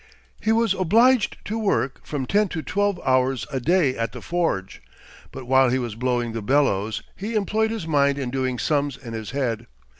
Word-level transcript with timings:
He 0.41 0.51
was 0.51 0.73
obliged 0.73 1.37
to 1.45 1.59
work 1.59 2.03
from 2.03 2.25
ten 2.25 2.47
to 2.47 2.63
twelve 2.63 2.99
hours 3.05 3.45
a 3.51 3.59
day 3.59 3.95
at 3.95 4.13
the 4.13 4.21
forge; 4.23 4.81
but 5.31 5.45
while 5.45 5.69
he 5.69 5.77
was 5.77 5.93
blowing 5.93 6.31
the 6.31 6.41
bellows 6.41 7.03
he 7.15 7.35
employed 7.35 7.69
his 7.69 7.85
mind 7.85 8.17
in 8.17 8.31
doing 8.31 8.57
sums 8.57 8.97
in 8.97 9.13
his 9.13 9.29
head. 9.29 9.67